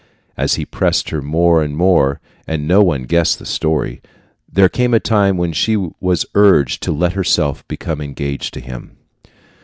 [0.35, 4.01] As he pressed her more and more, and no one guessed the story,
[4.51, 8.97] there came a time when she was urged to let herself become engaged to him.